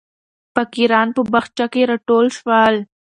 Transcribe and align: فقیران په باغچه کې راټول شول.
فقیران 0.55 1.07
په 1.15 1.21
باغچه 1.31 1.65
کې 1.73 1.81
راټول 1.91 2.25
شول. 2.37 2.75